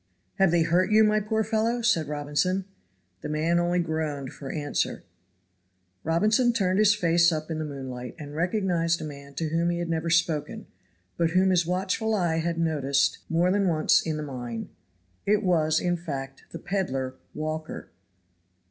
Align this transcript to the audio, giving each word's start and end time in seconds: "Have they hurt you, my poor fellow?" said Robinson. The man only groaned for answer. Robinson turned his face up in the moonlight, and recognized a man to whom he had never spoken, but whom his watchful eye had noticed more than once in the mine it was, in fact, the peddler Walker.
"Have 0.39 0.49
they 0.49 0.63
hurt 0.63 0.89
you, 0.91 1.03
my 1.03 1.19
poor 1.19 1.43
fellow?" 1.43 1.83
said 1.83 2.07
Robinson. 2.07 2.65
The 3.21 3.29
man 3.29 3.59
only 3.59 3.77
groaned 3.77 4.31
for 4.33 4.51
answer. 4.51 5.03
Robinson 6.03 6.53
turned 6.53 6.79
his 6.79 6.95
face 6.95 7.31
up 7.31 7.51
in 7.51 7.59
the 7.59 7.65
moonlight, 7.65 8.15
and 8.17 8.33
recognized 8.35 8.99
a 8.99 9.03
man 9.05 9.35
to 9.35 9.49
whom 9.49 9.69
he 9.69 9.77
had 9.77 9.89
never 9.89 10.09
spoken, 10.09 10.65
but 11.17 11.29
whom 11.29 11.51
his 11.51 11.67
watchful 11.67 12.15
eye 12.15 12.37
had 12.39 12.57
noticed 12.57 13.19
more 13.29 13.51
than 13.51 13.67
once 13.67 14.01
in 14.01 14.17
the 14.17 14.23
mine 14.23 14.69
it 15.27 15.43
was, 15.43 15.79
in 15.79 15.95
fact, 15.97 16.45
the 16.49 16.57
peddler 16.57 17.13
Walker. 17.35 17.91